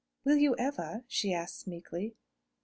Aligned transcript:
"Will 0.23 0.37
you 0.37 0.55
ever?" 0.57 1.03
she 1.07 1.31
asks, 1.31 1.67
meekly. 1.67 2.15